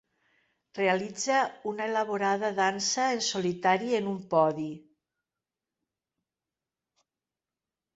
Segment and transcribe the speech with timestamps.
[0.77, 1.41] Realitza
[1.73, 4.69] una elaborada dansa en solitari en un podi.